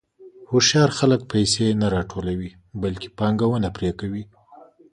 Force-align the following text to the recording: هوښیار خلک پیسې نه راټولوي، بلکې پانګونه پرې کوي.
هوښیار 0.49 0.89
خلک 0.99 1.21
پیسې 1.33 1.65
نه 1.81 1.87
راټولوي، 1.95 2.51
بلکې 2.83 3.07
پانګونه 3.19 3.67
پرې 3.77 3.91
کوي. 3.99 4.23